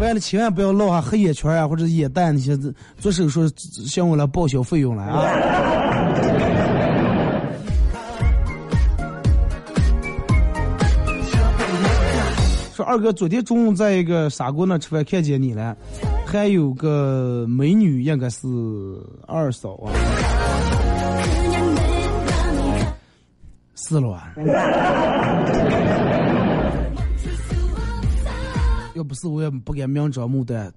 [0.00, 2.58] 完了，千万不要落下黑眼圈啊，或者眼袋那些，
[2.98, 3.48] 做手术
[3.86, 5.22] 向我来报销费用了啊！
[12.74, 15.76] 说二哥，昨天中午在一个砂锅那吃饭，看见你了，
[16.26, 18.48] 还有个美女，应该是
[19.28, 19.94] 二嫂啊。
[23.88, 24.30] 是了啊，
[28.94, 30.70] 要不是我也不敢明着目的，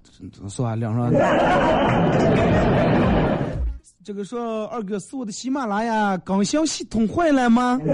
[0.48, 1.12] 算两上。
[4.02, 7.78] 这个说二哥是我的喜马拉雅更新系统坏了吗？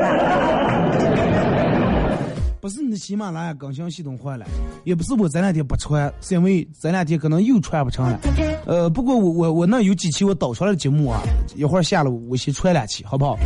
[2.61, 4.47] 不是你的喜马拉雅更新系统坏了，
[4.85, 8.19] 也不是我这两天不穿，是因为这两天可能又穿不成了。
[8.67, 11.21] 呃，不过我我我那有几期我导出来的节目啊，
[11.57, 13.37] 一会儿下了我先穿两期，好不好？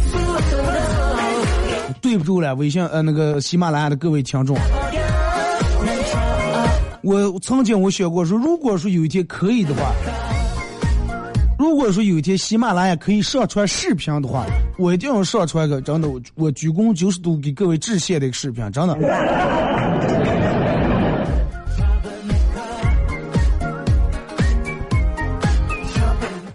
[2.02, 4.58] 对不住了，微信呃那个喜马拉雅的各位听众，
[7.02, 9.92] 我曾经我想过说，如果说有一天可以的话，
[11.56, 14.44] 如果说有一天喜马拉雅可以上传视频的话，
[14.78, 18.98] 我一定要上传个真的，我我鞠躬九十度给各位致谢的一个视频，真的。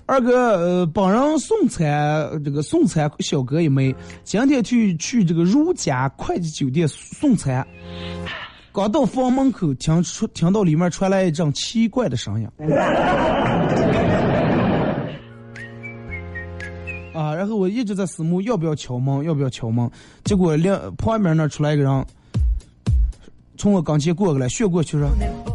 [0.10, 3.94] 二哥，呃，帮人送餐，这个送餐小哥一枚，
[4.24, 7.68] 今天去去这个如家快捷酒店送餐，
[8.72, 12.48] 刚到房门口，听出听到里面传来一阵奇怪的声音，
[17.14, 19.92] 啊，然后我一直在思慕要不要敲门，要不要敲门，
[20.24, 22.06] 结果两旁边那出来一个人，
[23.58, 25.10] 从我跟前过过来，学过去说。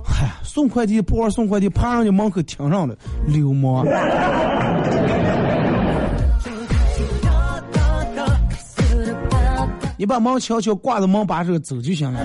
[0.05, 2.96] 嗨送快递不玩送快递，爬上去门口停上了，
[3.26, 3.86] 流氓！
[9.96, 12.20] 你把门悄悄挂在门把手走就行了。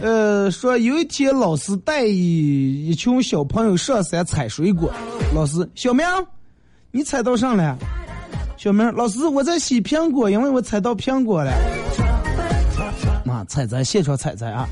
[0.00, 4.92] 呃，说有一天老师带一一群小朋友上山采水果，
[5.34, 6.06] 老师小明，
[6.92, 7.76] 你采到上了？
[8.62, 11.52] 小明，老师我在洗苹果，因为我采到苹果了。
[13.24, 14.68] 妈，采摘现场采摘啊！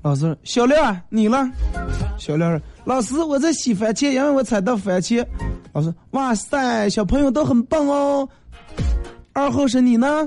[0.00, 1.50] 老师，小亮你呢？
[2.18, 5.26] 小亮，老师我在洗番茄，因为我采到番茄。
[5.72, 8.28] 老师，哇塞，小朋友都很棒哦。
[9.32, 10.24] 二号是你呢？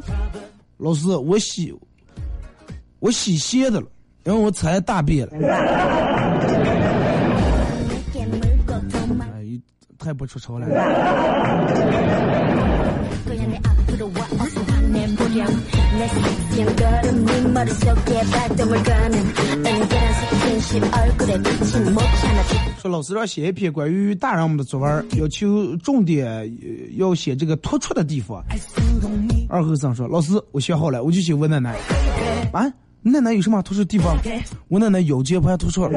[0.75, 1.73] 老师，我洗
[2.99, 3.87] 我洗鞋子了。
[4.25, 5.33] 因为我踩大便了，
[10.05, 10.67] 太不出丑了。
[22.77, 26.55] 说老师让写一篇关于大人们的作文，要求重点
[26.97, 28.43] 要写这个突出的地方。
[29.49, 31.75] 二和尚说：“老师，我写好了，我就写我奶奶。”
[32.53, 32.71] 啊？
[33.01, 34.15] 奶奶有什么突出地方？
[34.67, 35.89] 我奶奶腰间盘突出。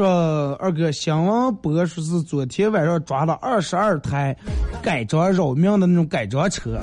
[0.00, 4.34] 说二哥，新闻博说是昨天晚上抓了二十二台
[4.80, 6.80] 改装扰民的那种改装车，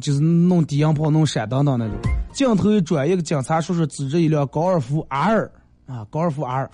[0.00, 1.96] 就是弄低音炮、弄闪灯的那种。
[2.32, 5.50] 镜头一转，一个警察叔叔指着一辆高尔夫 R
[5.88, 6.70] 啊，高尔夫 R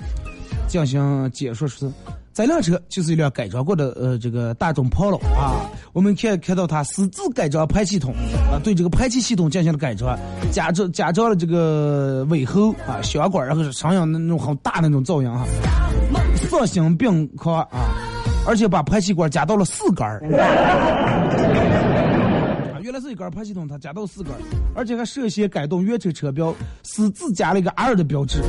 [0.68, 1.90] 进行解说说。
[2.34, 8.12] 这辆车就是一辆改装过的呃这个大众 Polo 啊，我们看看到它私自改装排气筒
[8.50, 10.18] 啊，对这个排气系统进行了改装，
[10.50, 15.46] 加装加装了这个尾喉啊、小管，然后是上扬的那种很大那种噪音哈，
[16.34, 17.94] 色星并科啊，
[18.48, 20.20] 而且把排气管加到了四根儿，
[22.74, 24.38] 啊，原来是一根排气筒，它加到四根儿，
[24.74, 28.40] 而且还涉嫌改动原车车标，私自加了一个 R 的标志。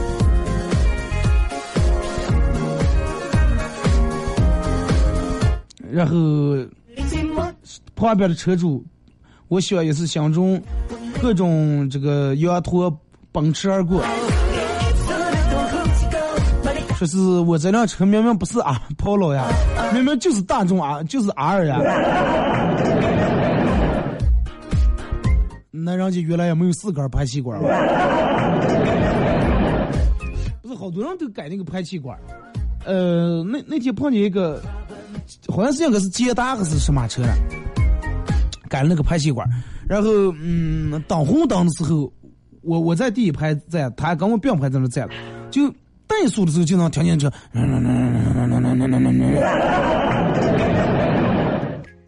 [5.95, 6.15] 然后
[7.95, 8.83] 旁边的车主，
[9.47, 10.61] 我想也是心中
[11.21, 12.93] 各种这个羊驼
[13.31, 14.03] 奔驰而过，
[16.97, 19.47] 说是我这辆车明明不是啊 Polo 呀，
[19.93, 21.79] 明明就是大众啊，就是 R 呀。
[25.71, 27.57] 那人家原来也没有四根排气管
[30.61, 32.19] 不是好多人都改那个排气管
[32.83, 34.61] 呃，那那天碰见一个。
[35.47, 37.35] 好像是那个是捷达还是什么车了，
[38.69, 39.47] 改了那个排气管，
[39.87, 40.09] 然后
[40.39, 42.11] 嗯，等红灯的时候，
[42.61, 45.07] 我我在第一排站，他跟我并排在那站。
[45.07, 45.13] 了，
[45.49, 45.67] 就
[46.07, 47.31] 怠速的时候就能听见车，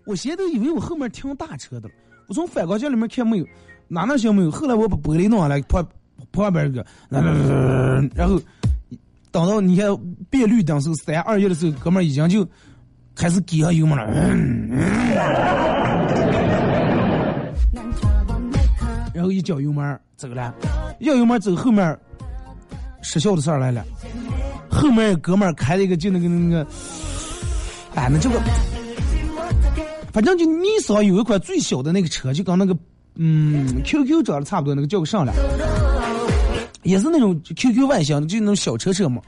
[0.06, 1.96] 我现在都以为我后面停大车的了，
[2.28, 3.46] 我从反光镜里面看没有，
[3.88, 5.84] 哪能行没有，后来我把玻璃弄下来，破
[6.32, 8.40] 破边个，然后
[9.32, 9.88] 等到你看
[10.30, 12.48] 变绿灯时候三二一的时候，哥们已经就。
[13.18, 14.06] 开始给上油门了，
[19.12, 20.54] 然后一脚油门走了，
[21.00, 21.98] 一脚油门走后面
[23.02, 23.84] 失效的事儿来了，
[24.70, 26.68] 后面哥们儿开了一个就那个那个，
[27.96, 28.40] 哎，那这个，
[30.14, 32.78] 反正就尼桑有一款最小的那个车，就跟那个
[33.16, 35.34] 嗯 QQ 长得差不多，那个叫个啥了，
[36.84, 39.20] 也是那种 QQ 外形，就那种小车车嘛。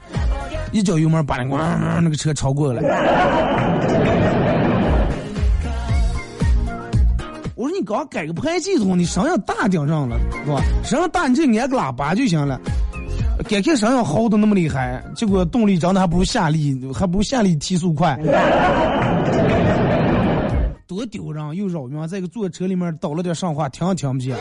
[0.72, 1.56] 一脚油门，把那个
[2.00, 2.80] 那个车超过了。
[7.80, 10.62] 你刚改个排气筒，你声音大点上了，是吧？
[10.84, 12.60] 声音大你就按个喇叭就行了。
[13.48, 18.18] 改开声音嚎的那么厉害，结果动力长得还不如夏利，还不如夏利提速快。
[21.00, 24.36] 多丢人又扰民，在一个坐车里面倒了点上话，听也听不见。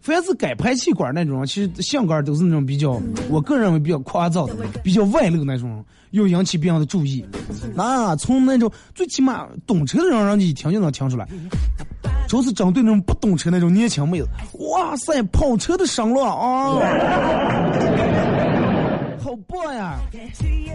[0.00, 2.98] 凡是改排气管那种，其实性格都是那种比较，
[3.28, 7.22] 我个人认为比较夸张的，比较外露那种，又引起别人的注意。
[7.74, 11.28] 那从那种最起码懂车的人，人家一听就能听出来。
[12.28, 14.28] 主要是针对那种不懂车那 种年轻妹子，
[14.70, 16.78] 哇塞，跑车的声浪啊！
[19.22, 19.98] 好棒呀！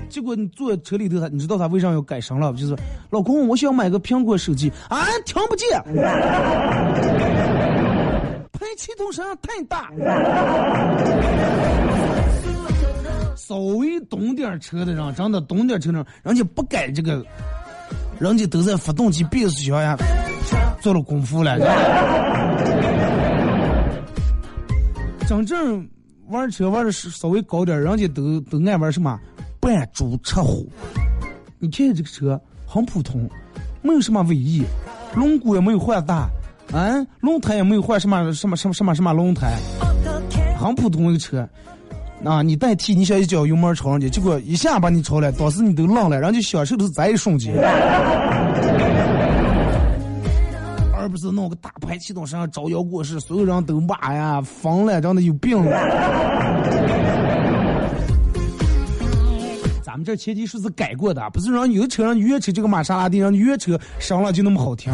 [0.08, 2.54] 结果你坐车里头，他你知道他为啥要改声了？
[2.54, 2.76] 就是
[3.10, 5.68] 老公，我想买个苹果手机啊，听不见，
[8.52, 9.92] 排气筒声太大。
[13.36, 17.26] 稍微懂点车的人，真的懂点车的人，人家不改这个
[18.20, 19.98] 人家都在发动机变速箱呀
[20.82, 21.58] 做了功夫了。
[25.28, 25.88] 真正
[26.30, 29.20] 玩车玩的是稍微高点，人家都都爱玩什么
[29.60, 30.68] 扮猪吃虎。
[31.60, 33.30] 你看这个车很普通，
[33.82, 34.64] 没有什么尾翼，
[35.16, 36.28] 轮毂也没有换大，
[36.74, 39.56] 啊，轮胎也没有换什么什么什么什么什么轮胎，
[40.60, 41.48] 很普通一个车。
[42.24, 47.54] 啊，你代替你想一脚油门超上去，结果一下把你超了，当时你都愣了，人家享受的是这一瞬间，
[51.16, 55.72] 不是弄个大排气筒，身上招摇过市，所有人都骂呀，疯了，真的有病了。
[59.82, 64.92] 咱们这前提是是改过的，不是让有的车让越野车这个玛莎拉蒂让越野车上了就那么好听，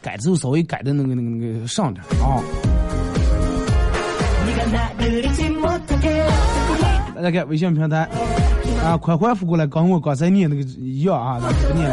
[0.00, 2.38] 改之后稍微改的那个那个那个上点啊。
[7.16, 8.08] 大家看微信平台
[8.84, 11.92] 啊，快回复过来，跟我刚才念那个一样啊，咱不念。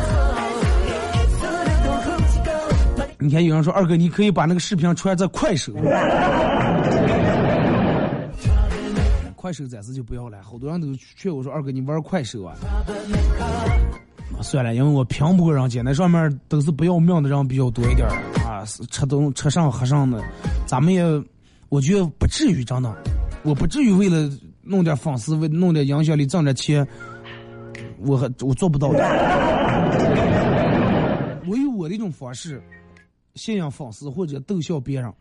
[3.26, 5.74] 你看有人说二哥，你可以把那个视频传在快手。
[9.36, 12.54] 快手暂时就不要了，好多人都劝我说二哥，你玩快手啊。
[14.42, 18.08] 算了，因为我拼不过人家，那上面都是不要命的人比较多一点
[18.46, 20.24] 啊，吃东吃上喝上的，
[20.68, 21.04] 咱们也。
[21.70, 22.96] 我觉得不至于，真的，
[23.42, 24.30] 我不至于为了
[24.62, 26.88] 弄点粉丝，为弄点影响力挣点钱，
[27.98, 29.00] 我还我做不到的。
[31.48, 32.62] 我有我的一种方式，
[33.36, 35.14] 信仰粉丝或者逗笑别人，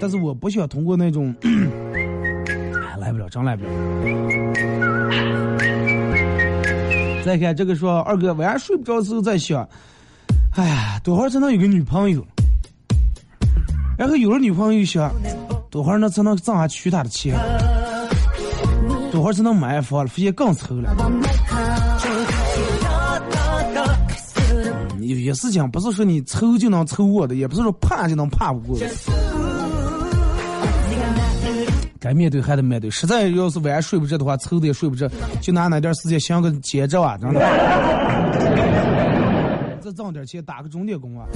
[0.00, 3.70] 但是我不想通过那种，哎，来不了，真来不了。
[7.24, 9.68] 再看这个说二哥晚上睡不着的时候在想，
[10.52, 12.24] 哎呀，多会儿才能有个女朋友？
[13.98, 15.12] 然后有了女朋友想。
[15.70, 17.36] 多会儿那才能挣下娶她的钱？
[19.10, 20.06] 多会儿才能买房了？
[20.06, 20.94] 发现更愁了。
[25.14, 28.86] 有些事情不是说你凑就能凑过的，也不是说怕就能怕不过的。
[32.00, 32.90] 该面对还得面对。
[32.90, 35.08] 实在要是晚上睡不着的话，凑的也睡不着，
[35.40, 37.40] 就拿那点时间想个接着啊，真的。
[39.80, 41.26] 再挣点钱，打个钟点工啊。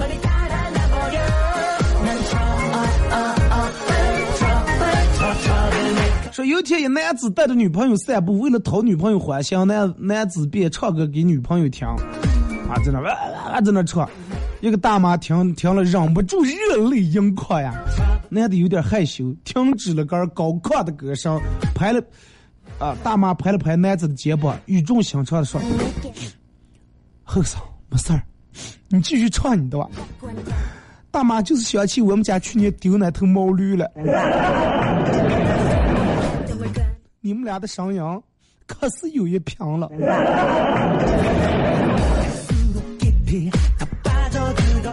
[6.32, 11.86] 说有天一男子带着女朋友散步，为了讨女朋友欢心，男男子便唱歌给女朋友听，
[12.68, 13.10] 啊，在那哇
[13.50, 14.08] 哇在那唱，
[14.60, 17.74] 一个大妈听听了忍不住热泪盈眶呀。
[18.28, 21.40] 男的有点害羞，停止了个高亢的歌声，
[21.74, 22.02] 拍了，
[22.78, 25.58] 啊，大妈拍了拍男子的肩膀，语重心长的说
[27.24, 27.58] ：“后生，
[27.88, 28.22] 没事儿，
[28.88, 29.88] 你继续唱你的吧。”
[31.10, 33.90] 大妈就是想起我们家去年丢那头毛驴了。
[37.22, 38.02] 你们俩的声音
[38.66, 39.90] 可是有一拼了。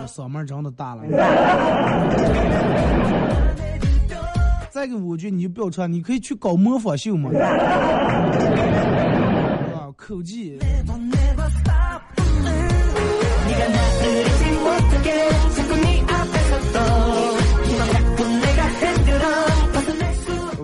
[0.08, 1.04] 嗓门真的大了。
[4.72, 7.30] 再个，我觉得你就不要穿，你可以去搞模仿秀嘛。
[9.74, 10.60] 啊，口技。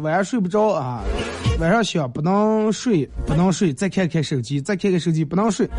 [0.02, 1.04] 晚上睡不着啊，
[1.60, 5.70] 晚上想不能睡，不能睡，再看看手机，再看看手机，不能睡。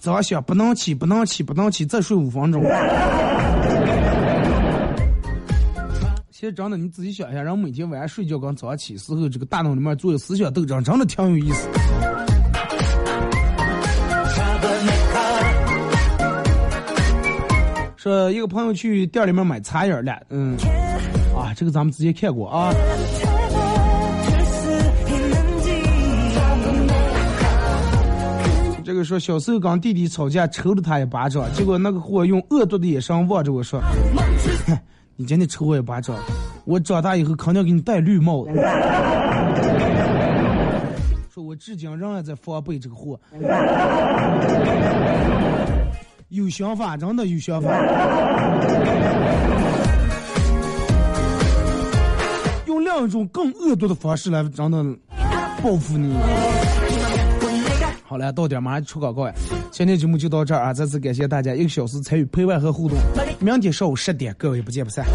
[0.00, 2.62] 早上想不能起，不能起，不能起，再睡五分钟。
[6.30, 11.68] 其实真的，你仔细想一下，人每天晚上睡觉跟早上起时候，这个大脑里面做的思想斗争，真的挺有意思。
[17.96, 20.56] 说一个朋友去店里面买茶叶了，嗯。
[21.36, 22.72] 啊，这个咱们之前看过啊。
[29.04, 33.80] 说小时候跟弟弟吵架，抽了他一巴掌，结果那个货用恶毒的眼神望着我说
[35.16, 36.16] ：“你今天抽我一巴掌，
[36.64, 38.50] 我长大以后肯定给你戴绿帽子。
[41.32, 43.18] ”说我至今仍然在防备这个货，
[46.28, 47.70] 有想法，真的有想法。
[52.66, 54.84] 用另一种更恶毒的方式来真的
[55.62, 56.14] 报复你。
[58.10, 59.32] 好了，到点马上出广告呀！
[59.70, 60.74] 今天节目就到这儿啊！
[60.74, 62.98] 再次感谢大家一个小时参与陪伴和互动。
[63.38, 65.06] 明天上午十点，各位不见不散。